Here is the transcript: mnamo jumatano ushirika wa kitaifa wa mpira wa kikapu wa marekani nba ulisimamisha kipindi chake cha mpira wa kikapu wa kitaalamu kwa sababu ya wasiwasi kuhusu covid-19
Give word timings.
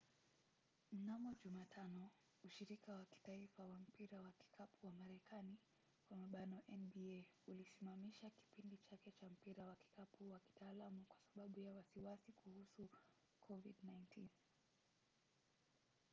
mnamo 0.91 1.33
jumatano 1.33 2.11
ushirika 2.43 2.95
wa 2.95 3.05
kitaifa 3.05 3.63
wa 3.63 3.75
mpira 3.77 4.21
wa 4.21 4.31
kikapu 4.31 4.85
wa 4.87 4.91
marekani 4.93 5.57
nba 6.15 6.47
ulisimamisha 7.47 8.29
kipindi 8.29 8.77
chake 8.77 9.11
cha 9.11 9.29
mpira 9.29 9.65
wa 9.65 9.75
kikapu 9.75 10.29
wa 10.29 10.39
kitaalamu 10.39 11.05
kwa 11.07 11.17
sababu 11.25 11.59
ya 11.59 11.73
wasiwasi 11.73 12.31
kuhusu 12.31 12.89
covid-19 13.41 14.27